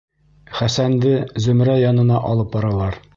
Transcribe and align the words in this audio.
Хәсәнде 0.59 1.11
Зөмрә 1.45 1.77
янына 1.83 2.21
алып 2.31 2.51
баралар. 2.57 3.03